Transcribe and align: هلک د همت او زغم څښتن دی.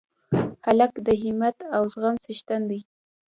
هلک 0.65 0.91
د 1.07 1.07
همت 1.21 1.57
او 1.75 1.81
زغم 1.93 2.15
څښتن 2.23 2.61
دی. 2.69 2.79